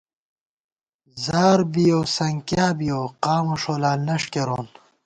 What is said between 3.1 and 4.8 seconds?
قامہ ݭولال نݭ کېرون